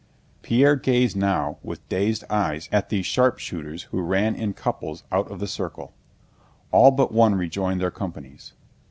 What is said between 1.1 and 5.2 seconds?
now with dazed eyes at these sharpshooters who ran in couples